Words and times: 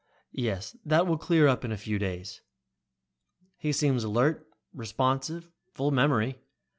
"Yes, 0.33 0.75
that 0.83 1.05
will 1.05 1.19
clear 1.19 1.47
up 1.47 1.63
in 1.63 1.71
a 1.71 1.77
few 1.77 1.99
days." 1.99 2.41
"He 3.59 3.71
seems 3.71 4.03
alert, 4.03 4.47
responsive, 4.73 5.47
full 5.73 5.91
memory. 5.91 6.39